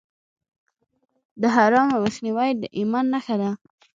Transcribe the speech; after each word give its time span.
د 1.41 1.43
حرامو 1.55 1.97
مخنیوی 2.05 2.49
د 2.61 2.63
ایمان 2.77 3.05
نښه 3.13 3.35
ده. 3.41 3.51